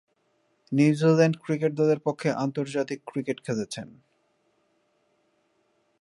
New Zealand 0.71 1.35
cricket 1.43 1.71
দলের 1.75 1.99
পক্ষে 1.99 2.29
আন্তর্জাতিক 2.35 2.99
ক্রিকেট 3.05 3.37
খেলেছেন। 3.45 3.87